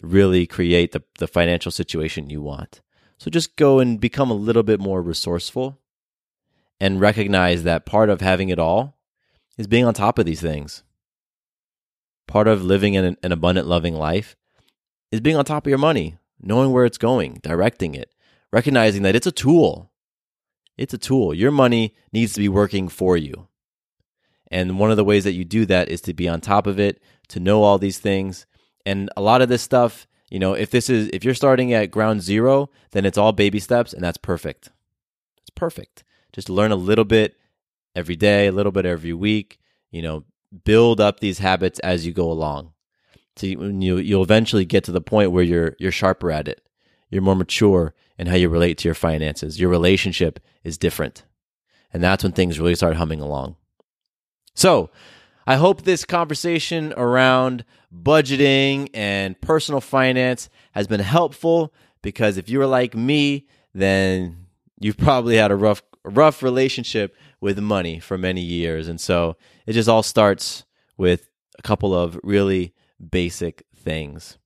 [0.02, 2.80] really create the, the financial situation you want.
[3.18, 5.78] So just go and become a little bit more resourceful
[6.80, 8.98] and recognize that part of having it all
[9.56, 10.82] is being on top of these things.
[12.26, 14.34] Part of living an, an abundant, loving life
[15.12, 18.14] is being on top of your money, knowing where it's going, directing it,
[18.52, 19.90] recognizing that it's a tool.
[20.76, 21.32] It's a tool.
[21.32, 23.48] Your money needs to be working for you.
[24.50, 26.78] And one of the ways that you do that is to be on top of
[26.78, 28.46] it, to know all these things.
[28.84, 31.90] And a lot of this stuff, you know, if this is if you're starting at
[31.90, 34.70] ground zero, then it's all baby steps and that's perfect.
[35.40, 36.04] It's perfect.
[36.32, 37.36] Just learn a little bit
[37.96, 39.58] every day, a little bit every week,
[39.90, 40.24] you know,
[40.64, 42.73] build up these habits as you go along.
[43.36, 46.66] So you, you'll eventually get to the point where you're you're sharper at it.
[47.10, 49.60] You're more mature in how you relate to your finances.
[49.60, 51.24] Your relationship is different.
[51.92, 53.56] And that's when things really start humming along.
[54.54, 54.90] So,
[55.46, 57.64] I hope this conversation around
[57.94, 61.72] budgeting and personal finance has been helpful
[62.02, 64.46] because if you were like me, then
[64.80, 68.88] you've probably had a rough rough relationship with money for many years.
[68.88, 70.64] And so it just all starts
[70.96, 72.73] with a couple of really
[73.10, 74.38] basic things.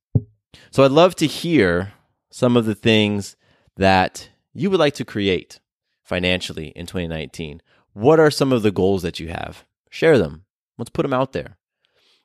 [0.70, 1.92] So I'd love to hear
[2.30, 3.36] some of the things
[3.76, 5.60] that you would like to create
[6.02, 7.62] financially in 2019.
[7.92, 9.64] What are some of the goals that you have?
[9.90, 10.44] Share them.
[10.76, 11.56] Let's put them out there.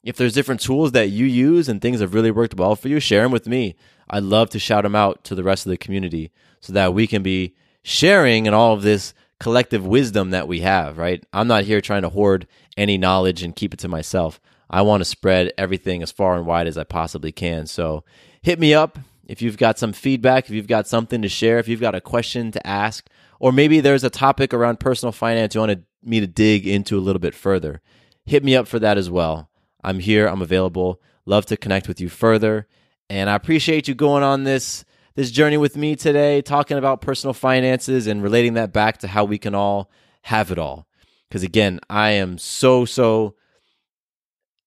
[0.03, 2.99] If there's different tools that you use and things have really worked well for you,
[2.99, 3.75] share them with me.
[4.09, 7.07] I'd love to shout them out to the rest of the community so that we
[7.07, 11.25] can be sharing in all of this collective wisdom that we have, right?
[11.33, 12.47] I'm not here trying to hoard
[12.77, 14.39] any knowledge and keep it to myself.
[14.73, 17.67] I want to spread everything as far and wide as I possibly can.
[17.67, 18.03] So
[18.41, 18.97] hit me up
[19.27, 22.01] if you've got some feedback, if you've got something to share, if you've got a
[22.01, 23.07] question to ask,
[23.39, 27.01] or maybe there's a topic around personal finance you want me to dig into a
[27.01, 27.81] little bit further.
[28.25, 29.47] Hit me up for that as well.
[29.83, 30.99] I'm here, I'm available.
[31.27, 32.67] Love to connect with you further.
[33.11, 37.35] And I appreciate you going on this this journey with me today, talking about personal
[37.35, 39.91] finances and relating that back to how we can all
[40.23, 40.87] have it all.
[41.29, 43.35] Because again, I am so, so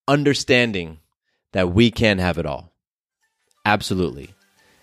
[0.09, 0.99] understanding
[1.53, 2.73] that we can have it all.
[3.65, 4.35] Absolutely.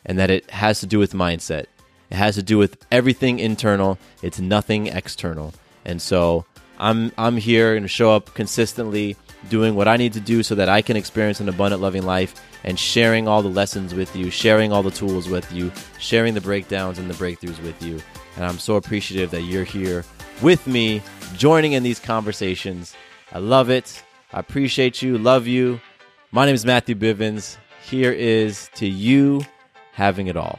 [0.05, 1.65] And that it has to do with mindset.
[2.09, 5.53] It has to do with everything internal, it's nothing external.
[5.85, 6.45] And so
[6.77, 9.15] I'm I'm here and show up consistently
[9.49, 12.35] doing what I need to do so that I can experience an abundant loving life
[12.63, 16.41] and sharing all the lessons with you, sharing all the tools with you, sharing the
[16.41, 18.01] breakdowns and the breakthroughs with you.
[18.35, 20.05] And I'm so appreciative that you're here
[20.41, 21.01] with me,
[21.35, 22.95] joining in these conversations.
[23.31, 24.03] I love it.
[24.33, 25.79] I appreciate you, love you.
[26.31, 27.57] My name is Matthew Bivens.
[27.83, 29.41] Here is to you
[29.91, 30.57] having it all.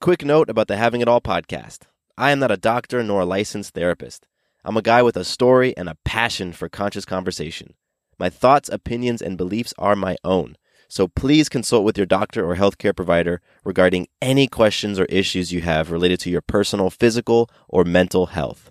[0.00, 1.80] Quick note about the Having It All podcast.
[2.16, 4.24] I am not a doctor nor a licensed therapist.
[4.64, 7.74] I'm a guy with a story and a passion for conscious conversation.
[8.20, 10.56] My thoughts, opinions, and beliefs are my own.
[10.88, 15.62] So please consult with your doctor or healthcare provider regarding any questions or issues you
[15.62, 18.70] have related to your personal physical or mental health.